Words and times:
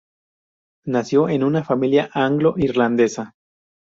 Nació 0.87 1.29
en 1.29 1.43
una 1.43 1.63
familia 1.63 2.09
anglo-irlandesa. 2.11 3.35